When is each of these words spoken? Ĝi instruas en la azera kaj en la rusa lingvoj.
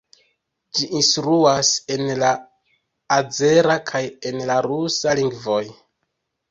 Ĝi 0.77 0.87
instruas 0.99 1.69
en 1.97 2.03
la 2.23 2.33
azera 3.19 3.79
kaj 3.93 4.05
en 4.33 4.43
la 4.53 4.59
rusa 4.71 5.19
lingvoj. 5.23 5.65